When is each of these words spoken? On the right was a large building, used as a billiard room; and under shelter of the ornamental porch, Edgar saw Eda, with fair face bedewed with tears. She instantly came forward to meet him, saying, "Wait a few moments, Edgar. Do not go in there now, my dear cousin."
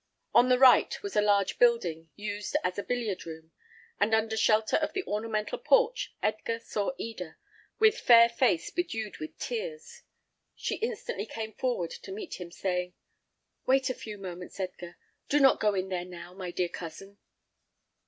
On 0.33 0.49
the 0.49 0.57
right 0.57 0.97
was 1.03 1.15
a 1.15 1.21
large 1.21 1.59
building, 1.59 2.09
used 2.15 2.57
as 2.63 2.79
a 2.79 2.83
billiard 2.83 3.23
room; 3.27 3.51
and 3.99 4.15
under 4.15 4.35
shelter 4.35 4.77
of 4.77 4.93
the 4.93 5.03
ornamental 5.05 5.59
porch, 5.59 6.11
Edgar 6.23 6.57
saw 6.57 6.89
Eda, 6.97 7.37
with 7.77 7.99
fair 7.99 8.27
face 8.27 8.71
bedewed 8.71 9.19
with 9.19 9.37
tears. 9.37 10.01
She 10.55 10.77
instantly 10.77 11.27
came 11.27 11.53
forward 11.53 11.91
to 11.91 12.11
meet 12.11 12.41
him, 12.41 12.51
saying, 12.51 12.95
"Wait 13.67 13.91
a 13.91 13.93
few 13.93 14.17
moments, 14.17 14.59
Edgar. 14.59 14.97
Do 15.29 15.39
not 15.39 15.59
go 15.61 15.75
in 15.75 15.89
there 15.89 16.05
now, 16.05 16.33
my 16.33 16.49
dear 16.49 16.69
cousin." 16.69 17.19